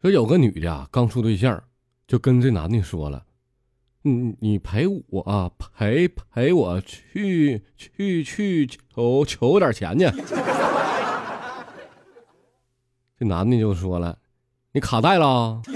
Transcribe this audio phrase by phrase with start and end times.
[0.00, 1.60] 说有个女的啊，刚处对象，
[2.06, 3.24] 就跟这男的说了
[4.02, 10.04] ：“你你陪我啊，陪陪我去去去求求点钱去。”
[13.18, 14.16] 这男的就说了
[14.70, 15.26] ：“你卡带了？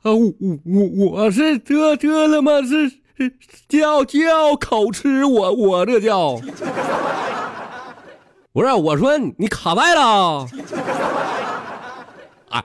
[0.00, 0.32] 啊，我
[0.64, 2.62] 我我是这这了吗？
[2.62, 3.36] 是是
[3.68, 6.40] 叫叫口吃我我这叫。
[8.50, 10.48] 不 是我说你卡带了？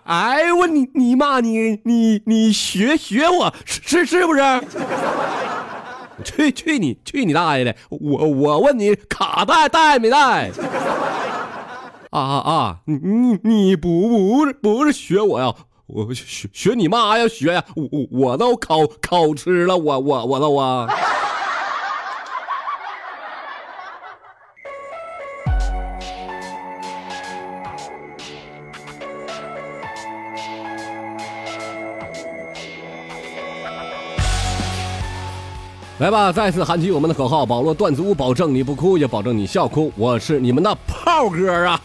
[0.06, 4.42] 哎我你你妈你你你学学我是是不是？
[6.24, 7.76] 去去你去你大爷的！
[7.90, 10.50] 我我问你卡带带没带？”
[12.10, 12.78] 啊啊啊！
[12.86, 15.54] 你你你不不是不是学我呀？
[15.86, 17.64] 我学学你妈呀学呀！
[17.76, 20.88] 我我都考考吃了，我我我都啊！
[36.00, 39.92] 来吧，再次喊起我们的口号：保罗段子屋，保证你不哭，也保证你笑哭。
[39.96, 41.82] 我是你们的炮哥啊！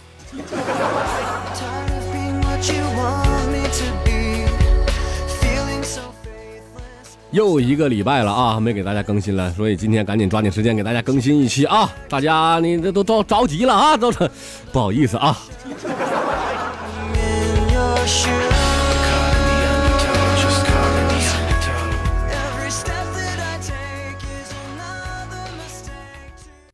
[7.31, 11.91] 又一个礼拜了啊，没给大家更新了，所以今天赶紧抓紧时间给大家更新一期啊！
[12.07, 14.13] 大家你这都着着急了啊，都
[14.71, 15.39] 不好意思啊。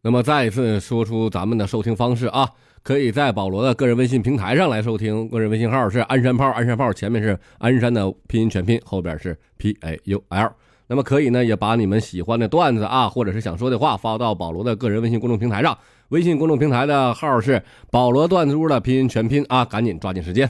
[0.01, 2.49] 那么再一次说出咱们的收听方式啊，
[2.85, 10.53] 可以在保罗的个人微信平台上来收听，个人微信号是鞍山炮，鞍山炮前面是鞍山的拼音全拼，后边是 P A U L。
[10.87, 15.77] 那么可以呢，也把你们喜欢的段子啊，或者是想说的话发到保罗的个人微信公众平台上，
[16.11, 17.61] 微信公众平台的号是
[17.91, 20.49] 保罗段子屋的拼音全拼啊，赶紧抓紧时间。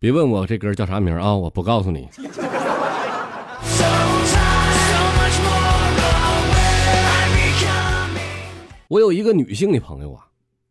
[0.00, 1.34] 别问我这歌叫啥名啊！
[1.34, 2.08] 我不告诉你。
[8.86, 10.22] 我有一个女性的朋友啊，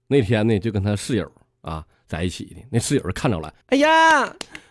[0.07, 1.29] 那天呢就跟她室友
[1.59, 2.55] 啊在一起的。
[2.71, 4.23] 那室友看着了，哎呀，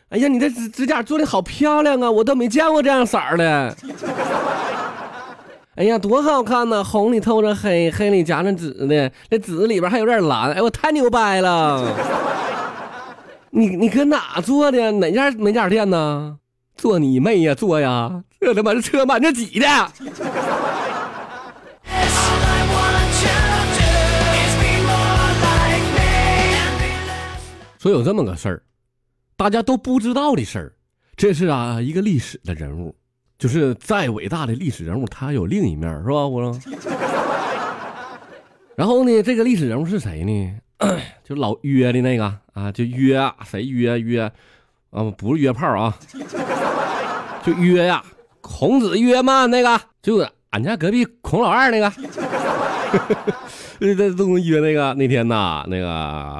[0.08, 2.10] 哎呀，你这指指甲做的好漂亮啊！
[2.10, 3.76] 我都没见过这样色儿的。
[5.74, 10.52] 哎呀，多好看呢，红里透着黑，黑里夹着紫的，那紫里边还有点蓝。
[10.52, 11.94] 哎，我太牛掰了。
[13.56, 14.92] 你你搁哪做的？
[14.92, 16.38] 哪家哪家店呢？
[16.76, 17.54] 做你妹呀！
[17.54, 18.22] 做呀！
[18.38, 19.66] 这他妈这车满着挤的。
[27.78, 28.62] 说有这么个事儿，
[29.38, 30.74] 大家都不知道的事儿。
[31.16, 32.94] 这是啊，一个历史的人物，
[33.38, 36.26] 就是再伟大的历史人物，他有另一面，是吧？
[36.26, 36.60] 我说。
[38.76, 40.58] 然后呢，这个历史人物是谁呢？
[41.24, 44.30] 就老约的那个啊，就约谁约约，
[44.90, 45.96] 啊不是约炮啊，
[47.42, 48.04] 就约呀，
[48.40, 51.92] 孔子约嘛那个，就俺家隔壁孔老二那个，
[53.78, 55.86] 那 这东约那个那天呐，那个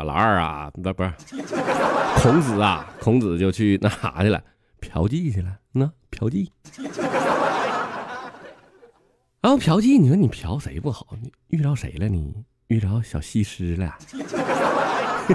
[0.05, 1.13] 老二啊，不不是。
[2.17, 4.43] 孔子啊，孔子就去那啥去了，
[4.81, 6.49] 嫖妓去了，那嫖妓，
[9.41, 11.07] 然后嫖妓，你说你嫖谁不好？
[11.21, 12.35] 你遇到谁了你？
[12.69, 13.97] 遇着小西施了，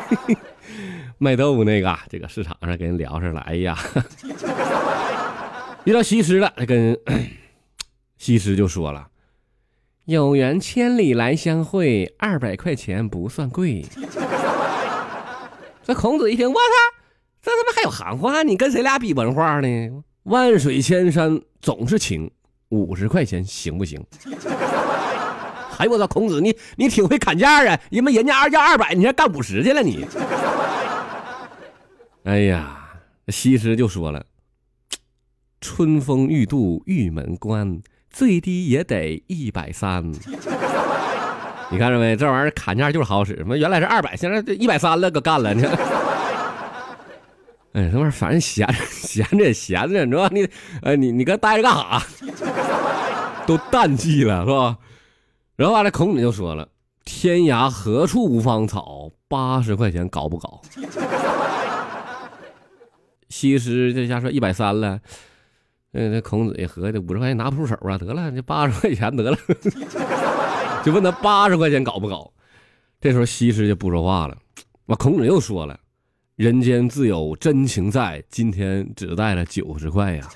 [1.17, 3.39] 卖豆腐那个，这个市场上跟人聊上了。
[3.41, 3.77] 哎呀，
[5.85, 6.99] 遇到西施了，跟
[8.17, 9.07] 西施就说了
[10.05, 13.85] ：“有缘千里来相会，二百块钱不算贵。
[15.83, 16.59] ”这孔子一听，我操，
[17.41, 18.43] 这他妈还有行话？
[18.43, 20.03] 你跟谁俩比文化呢？
[20.23, 22.29] 万水千山总是情，
[22.69, 24.05] 五十块钱行不行？
[25.81, 27.79] 哎我操，孔子你你挺会砍价啊！
[27.89, 30.05] 因为人家二价二百，你还干五十去了你。
[32.23, 32.77] 哎呀，
[33.29, 34.23] 西施就说了
[35.59, 37.81] ：“春风欲度玉门关，
[38.11, 40.03] 最低也得一百三。
[41.71, 42.15] ”你看着没？
[42.15, 43.35] 这玩意儿砍价就是好使。
[43.37, 45.51] 什么原来是二百，现在一百三了，可干了。
[45.55, 45.63] 你，
[47.73, 50.29] 哎，这玩意反正闲着闲着也闲着，你知道吧？
[50.31, 50.47] 你
[50.83, 52.03] 哎，你你搁待着干啥？
[53.47, 54.77] 都淡季了，是吧？
[55.55, 56.67] 然后完了，孔子就说了
[57.05, 59.11] ：“天涯何处无芳草？
[59.27, 60.61] 八十块钱搞不搞？”
[63.29, 64.99] 西施这下说一百三了，
[65.91, 69.37] 那那孔子也合计五十块钱拿不出手啊，得了，这八十块钱得了，
[70.83, 72.31] 就问他八十块钱搞不搞？
[72.99, 74.37] 这时候西施就不说话了。
[74.87, 75.79] 完，孔子又说了
[76.35, 80.27] ：“人间自有真情在，今天只带了九十块呀。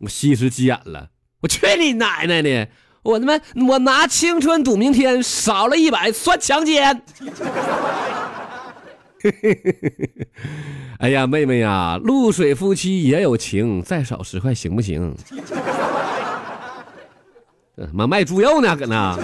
[0.00, 1.08] 我西施急眼了，
[1.40, 2.68] 我去你奶奶的！
[3.02, 7.02] 我他妈我拿青春赌明天，少了一百算强奸。
[10.98, 15.16] 哎呀，妹妹呀，露水夫妻也有情，再少十块行不行？
[17.76, 19.18] 他妈卖猪肉呢，搁那。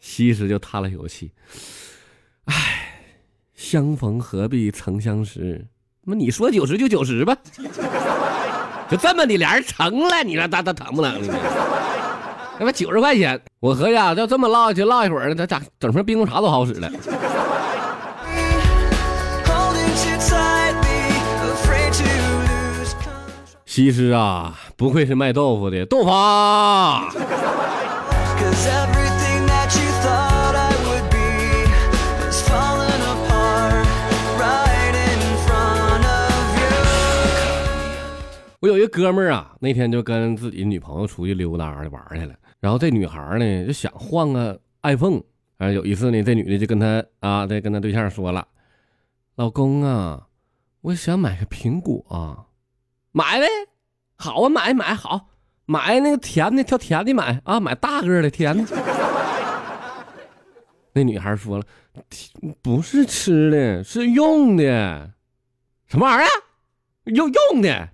[0.00, 1.32] 西施就叹了口气，
[2.44, 3.08] 唉，
[3.54, 5.66] 相逢何必曾相识。
[6.02, 7.34] 那你说九十就九十吧，
[8.88, 11.34] 就这么的，俩人成了，你说他他疼不疼呢？
[12.58, 16.90] 他妈九十块钱，我合计啊，要这么唠下去，唠一会儿，咱咋整瓶冰红茶都好使了。
[23.66, 26.10] 西施啊，不愧是卖豆腐的豆腐。
[26.10, 27.08] 啊
[38.64, 42.34] 我有一个哥们儿啊，那天就跟自己女朋友出去溜达的玩去了。
[42.60, 45.20] 然后这女孩呢就想换个 iPhone。
[45.58, 48.48] 啊，有一次呢，这女的就跟他啊，再跟他对象说了
[49.36, 50.28] ：“老公啊，
[50.80, 52.46] 我想买个苹果，
[53.12, 53.46] 买呗，
[54.16, 55.28] 好啊，买买好，
[55.66, 58.74] 买那个甜的，挑甜的买啊，买大个的甜的。
[60.94, 61.64] ”那女孩说了
[62.62, 65.12] ：“不是吃的，是用的，
[65.86, 67.12] 什么玩意儿？
[67.12, 67.90] 用用的。”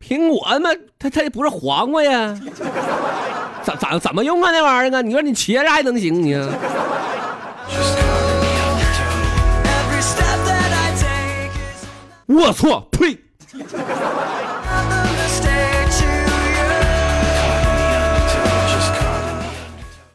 [0.00, 2.34] 苹果嘛，它它不是黄瓜呀，
[3.62, 4.50] 怎怎怎么用啊？
[4.50, 6.34] 那玩意儿啊，你说你茄子还能行你？
[12.26, 13.18] 我错，呸！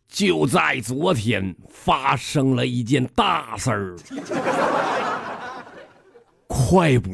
[0.08, 3.96] 就在昨天，发生了一件大事儿。
[6.54, 7.12] 快播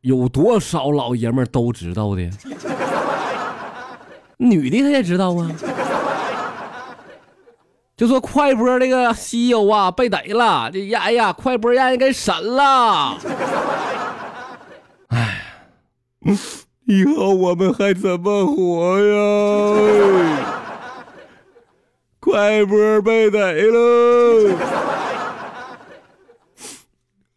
[0.00, 2.30] 有多少老爷们都知道的？
[4.38, 5.50] 女的她也知道啊。
[7.96, 13.18] 就说快播这个西游啊被逮了，这呀哎呀，快播让人给审了。
[15.08, 15.42] 哎，
[16.86, 20.44] 以后我们还怎么活呀？
[22.20, 25.07] 快播被逮了。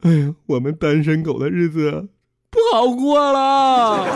[0.01, 2.07] 哎呀，我们单身狗的日子
[2.49, 4.07] 不好过了。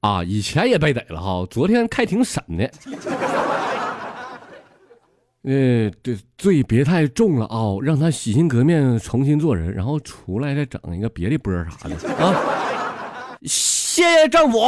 [0.00, 2.70] 啊，以前也被逮了哈，昨天开庭审的。
[5.42, 12.32] 呃，对，罪别太重了啊，让他洗心革面，重新做人，然后出来再整一个别的波啥的啊。
[13.42, 14.60] 谢谢政府。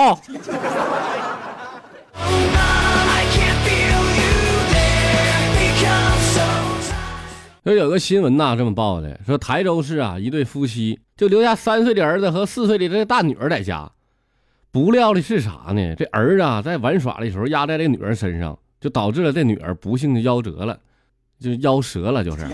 [7.64, 13.90] 说有个新闻呐，这么报的：说台州市啊，一对夫妻就留下三岁的儿子和四岁的这个大女儿在家。
[14.72, 15.94] 不料的是啥呢？
[15.94, 20.78] 这儿子啊，在玩耍的时候压在这女儿身上，就导致了这女儿不幸的夭折了，
[21.38, 22.46] 就夭折了，就是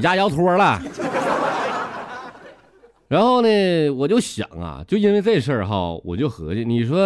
[0.00, 0.82] 压腰托了。
[3.06, 6.98] 然后呢，我就想啊，就因为这事儿哈，我就合计，你说。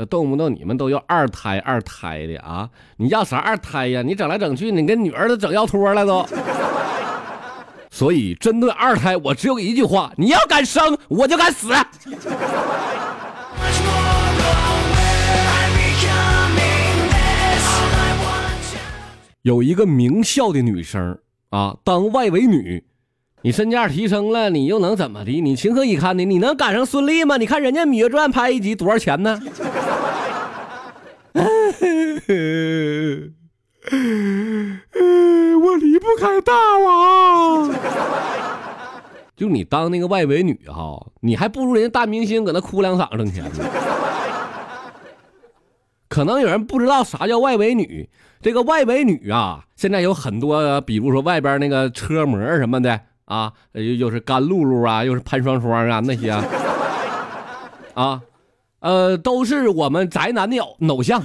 [0.00, 2.70] 那动不动你们都要二胎二胎的啊？
[2.98, 4.00] 你要啥二胎呀？
[4.00, 6.24] 你整来整去，你跟女儿都整要托了都。
[7.90, 11.72] 所以针对二胎，我只有一句话：你要敢生，我就敢死。
[19.42, 21.18] 有一个名校的女生
[21.50, 22.84] 啊，当外围女，
[23.42, 25.40] 你身价提升了，你又能怎么的？
[25.40, 26.24] 你情何以堪呢？
[26.24, 27.36] 你能赶上孙俪吗？
[27.36, 29.40] 你看人家《芈月传》拍一集多少钱呢？
[35.60, 37.74] 我离不开大王。
[39.36, 43.50] 就你当那个外围女哈，你还不如人家大明星搁那哭两嗓子挣钱呢。
[46.08, 48.08] 可能有人不知道啥叫外围女，
[48.42, 56.30] 这个外围女啊，现在有很多，比如说外边那个车模什么的啊，又又是甘露露啊，又是潘双双啊那些
[57.94, 58.20] 啊。
[58.80, 61.22] 呃，都是我们宅男的偶偶像，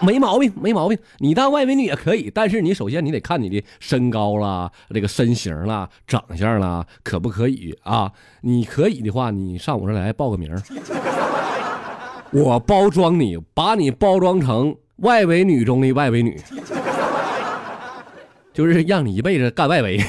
[0.00, 0.96] 没毛病，没毛病。
[1.18, 8.12] 你当外围女也可以，但是你首先你得看你的身高啦，这个身形啦，长相啦，可不可以啊？
[8.42, 10.50] 你可以的话，你上我这来报个名，
[12.30, 16.40] 我包装你，把你包装成外围女中的外围女，
[18.52, 20.00] 就是让你一辈子干外围。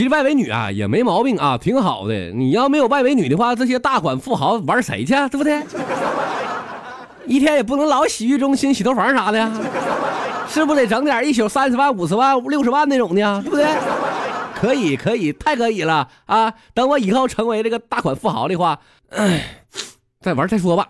[0.00, 2.14] 其实外围女啊也没毛病啊，挺好的。
[2.30, 5.12] 你要没有外围女的话，这些大款富豪玩谁去？
[5.28, 5.62] 对不对？
[7.26, 9.50] 一天也不能老洗浴中心、洗头房啥的，
[10.48, 13.66] 是不得整点一宿三十万、五十万、六十万那种的，对不对？
[14.54, 16.50] 可以，可以，太可以了啊！
[16.72, 18.78] 等我以后成为这个大款富豪的话，
[19.10, 19.60] 哎，
[20.22, 20.88] 再玩再说吧。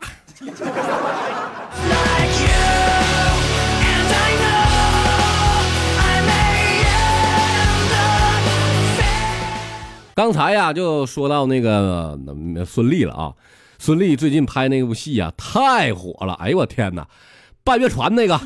[10.20, 12.14] 刚才呀，就说到那个
[12.66, 13.32] 孙俪了啊。
[13.78, 16.34] 孙俪最近拍那部戏啊，太火了！
[16.34, 17.08] 哎呦我天哪，
[17.64, 18.38] 半月船那个，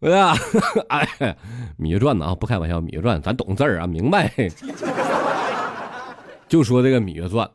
[0.00, 0.34] 对 呀，
[0.88, 1.06] 哎，
[1.78, 4.32] 《芈月传》呢啊，不开玩笑，《芈月传》咱懂字儿啊，明白。
[6.48, 7.46] 就说这个《芈月传》，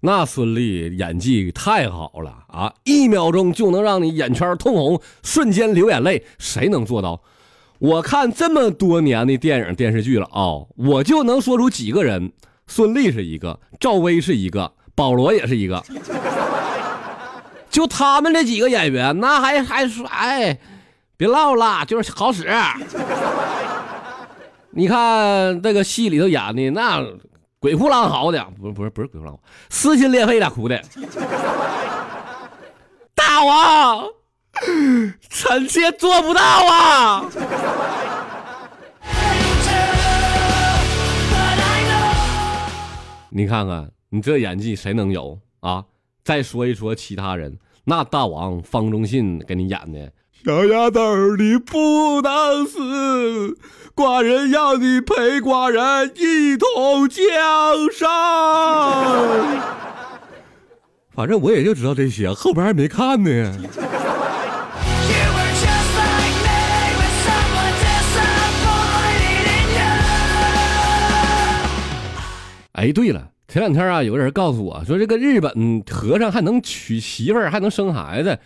[0.00, 7.22] 那孙俪演技太好了啊，一秒钟就能让你眼圈通红，瞬间流眼泪，谁能做到？
[7.82, 12.32] 我看这么多年的电影电视剧了啊，我就能说出几个人，
[12.68, 14.72] 孙俪是一个，赵薇是一个。
[14.94, 15.82] 保罗也是一个，
[17.70, 20.58] 就他们这几个演员，那还还说，哎，
[21.16, 22.46] 别唠了，就是好使。
[24.70, 27.02] 你看这个戏里头演的那
[27.58, 30.80] 鬼哭狼嚎的，不不是不是鬼哭狼嚎，撕心裂肺的哭的。
[33.14, 34.06] 大王，
[35.28, 37.24] 臣妾做不到啊！
[43.30, 43.90] 你看看。
[44.14, 45.84] 你这演技谁能有啊？
[46.22, 50.12] 再说一说其他人，那大王方中信给你演的
[50.44, 53.56] 小丫头，你不能死，
[53.96, 57.24] 寡人要你陪寡人一同江
[57.90, 58.06] 山。
[61.14, 63.58] 反正我也就知道这些，后边还没看呢。
[72.72, 73.30] 哎，对了。
[73.48, 78.38] 前两天啊，有个人告诉我说，这个日本和尚还能娶媳妇儿，还能生孩子，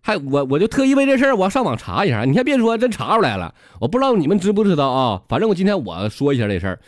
[0.00, 2.24] 还我我就特意为这事儿，我上网查一下。
[2.24, 3.52] 你还别说，真查出来了。
[3.80, 5.22] 我不知道你们知不知道啊？
[5.28, 6.78] 反正我今天我说一下这事儿。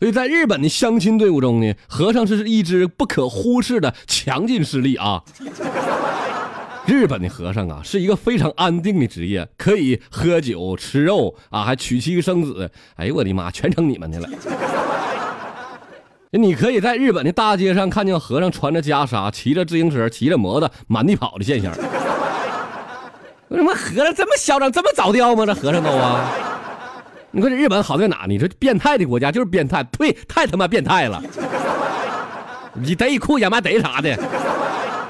[0.00, 5.22] 所以在日本的相亲队伍中呢，和尚是一支不可忽视的强劲势力啊。
[6.86, 12.70] 日本的和尚啊，是一个非常安定的职业，可以喝酒吃肉啊，还娶妻生子。
[12.96, 14.28] 哎呦我的妈，全成你们的了。
[16.30, 21.72] 你可以在日本的大街上看见和尚穿着袈裟，骑着自行车，骑着摩托满地跑的现象。
[23.48, 25.46] 为什么和尚这么嚣张，这么早调吗？
[25.46, 26.30] 这和尚都啊！
[27.30, 28.26] 你说这日本好在哪？
[28.28, 31.22] 你说变态的国家就是变态，呸，太他妈变态了！
[32.74, 34.14] 你逮一裤眼巴逮啥的？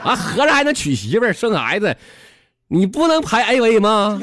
[0.04, 1.96] 啊，和尚还能娶媳妇生孩子？
[2.68, 4.20] 你不能排 AV 吗？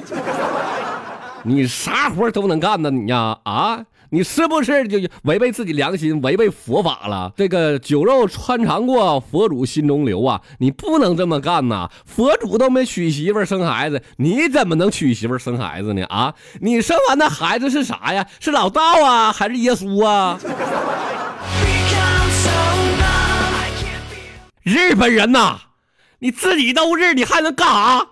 [1.43, 2.89] 你啥活都能干呢？
[2.89, 3.79] 你呀，啊？
[4.09, 7.31] 你是不是就违背自己良心，违背佛法了？
[7.35, 10.41] 这个酒肉穿肠过，佛祖心中留啊！
[10.59, 11.89] 你不能这么干呐！
[12.05, 16.03] 佛祖都没娶媳妇生孩子，你怎么能娶媳妇生孩子呢？
[16.05, 16.33] 啊！
[16.62, 18.25] 你生完的孩子是啥呀？
[18.39, 20.39] 是老道啊，还是耶稣啊？
[24.63, 25.59] 日本人呐，
[26.19, 28.07] 你自己都日，你还能干啥？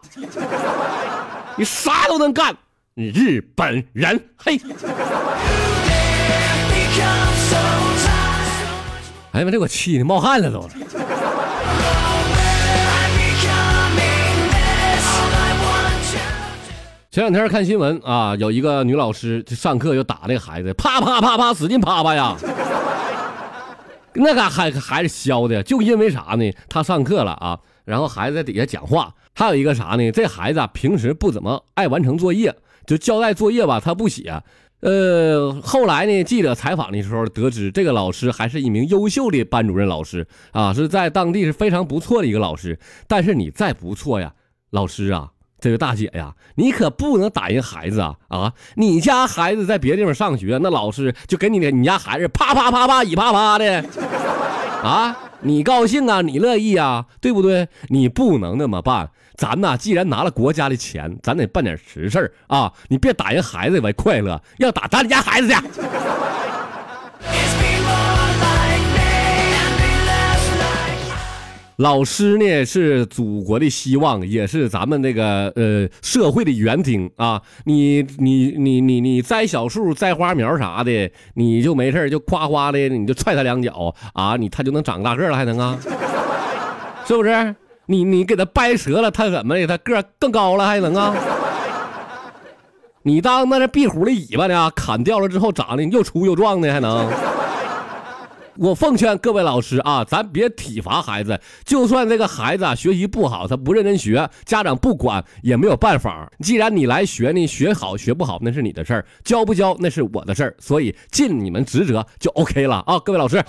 [1.55, 2.55] 你啥都能干，
[2.95, 4.59] 日本人，嘿！
[9.33, 9.51] 哎呀妈！
[9.51, 10.61] 这给我气的冒汗了都。
[17.09, 22.35] 前两天看新闻啊，有一个女老师就上课就打那个孩子，啪啪啪啪使劲啪啪呀，
[24.13, 26.51] 那个孩孩子削的，就因为啥呢？
[26.69, 29.13] 他上课了啊，然后孩子在底下讲话。
[29.35, 30.11] 还有一个啥呢？
[30.11, 34.43] 这孩子平时不怎么爱完成作业，就交代作业吧，他不写。
[34.83, 36.23] 呃，后来呢？
[36.25, 42.77] 记者采访的时候得知，这个老师还是一名优秀的班主任老师啊，是在当地是非常不错的一个老师。
[43.07, 44.33] 但是你再不错呀，
[44.71, 48.53] 老师啊，这个大姐呀，你可不能打人孩子啊啊！
[48.75, 53.85] 你家孩子在别的地方上学，那老师就给你的你家孩子啪啪啪啪一啪啪的
[54.83, 55.17] 啊！
[55.45, 57.69] 你高兴啊，你乐意啊，对不对？
[57.87, 59.11] 你不能那么办。
[59.35, 62.71] 咱呐，既然拿了国家的钱，咱得办点实事啊！
[62.87, 65.55] 你别打人孩子为快乐，要打咱家孩子去。
[71.77, 77.41] 老师呢是祖国的希望，也是咱们那个呃社会的园丁啊！
[77.65, 85.79] 你你你你你栽小树、栽花苗啥的，你就没事就夸夸的，你就踹他两脚啊，你他就能长大个了，还能啊？
[87.07, 87.55] 是不是？
[87.85, 89.67] 你你给他掰折了，他怎么的？
[89.67, 91.13] 他个更高了还能啊？
[93.01, 94.71] 你当那是壁虎的尾巴呢？
[94.73, 97.09] 砍掉了之后长得又粗又壮的还能？
[98.55, 101.37] 我奉劝各位老师啊，咱别体罚孩子。
[101.65, 106.31] 就算这个孩子啊学习不好，他不认真学，家长不管也没有办法。
[106.39, 110.55] 既然你来学呢，学好学不好那是你的事儿，教不教那是我的事儿。
[110.59, 113.43] 所以尽你们职责就 OK 了啊，各位老师。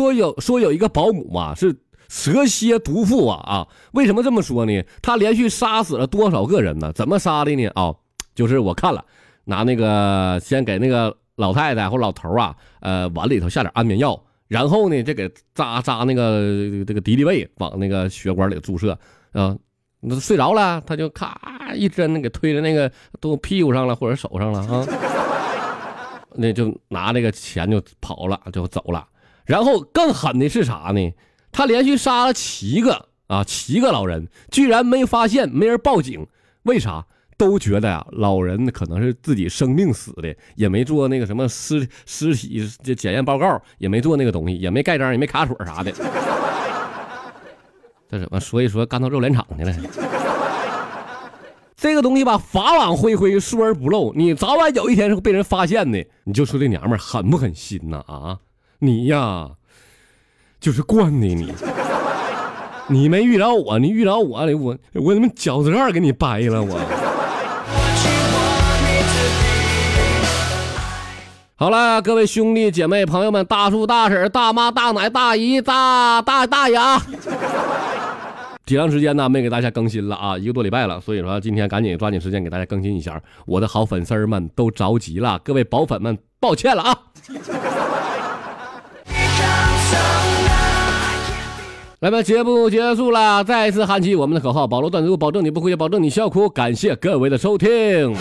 [0.00, 1.76] 说有说有一个保姆嘛，是
[2.08, 3.68] 蛇蝎毒妇啊啊！
[3.92, 4.82] 为什么这么说呢？
[5.02, 6.90] 他连续杀死了多少个人呢？
[6.94, 7.66] 怎么杀的呢？
[7.74, 7.94] 啊，
[8.34, 9.04] 就是我看了。
[9.44, 18.98] 拿那个先给那个老太太或老头啊，呃，碗里头下点安眠药，然后呢，再给扎扎那个这个敌敌畏，往那个血管里注射
[19.32, 19.54] 啊。
[20.00, 21.38] 那睡着了，他就咔
[21.74, 22.90] 一针给推到那个
[23.20, 24.86] 都屁股上了或者手上了啊。
[26.32, 29.06] 那就拿那个钱就跑了，就走了。
[29.50, 31.12] 然后更狠的是啥呢？
[31.50, 36.24] 他连续杀了七个啊，七个老人，居然没发现，没人报警，
[36.62, 37.04] 为啥？
[37.36, 45.90] 都觉得呀，老人可能是自己生病死的，也没做那个什么尸尸体这检验报告，也没做那个东西，也没盖章，也没卡锁啥的。
[48.08, 49.74] 这怎么说一说干到肉联厂去了？
[51.74, 56.06] 这个东西吧，法网恢恢，疏而不漏，你早晚有一天是被人发现的。
[56.22, 58.04] 你就说这娘们狠不狠心呐？
[58.06, 58.38] 啊，
[58.82, 59.50] 你呀，
[60.58, 61.52] 就是惯的你。
[62.88, 66.80] 你没遇着我，你遇着我，我我他妈脚趾盖给你掰了我。
[71.56, 77.02] 好了，各位兄弟姐妹朋友们，大叔大婶大妈大奶大姨大大大爷啊！
[78.64, 83.20] 挺长时间呢没给大家更新了啊，一个多礼拜了，所以说今天赶紧抓紧时间给大家更新一下。
[83.44, 86.98] 我的好粉丝们都着急了，各位宝粉们抱歉了啊！
[92.00, 96.48] 来吧，节目结束了，再一次喊起我们的口号：保罗段子保证你不会保证你笑哭。
[96.48, 98.16] 感谢各位的收听。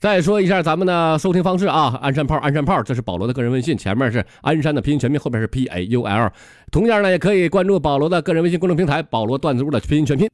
[0.00, 6.30] 再说一下咱们的收听方式啊，鞍山炮，鞍山炮，这是保罗的个人微信，前面是鞍山的拼音全拼，后面是 P A U L。
[6.70, 10.26] 同样呢，也可以关注保罗的个人微信公众平台，保罗段子屋的拼音全拼。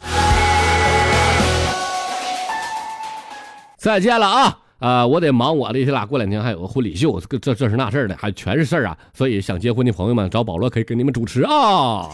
[3.76, 4.58] 再见了啊！
[4.84, 12.10] 啊，我得忙我的去了，过两天还有个婚礼秀，这这这是那事儿的，还全是事儿啊，所以想结婚的朋友们找保罗可以给你们主持啊。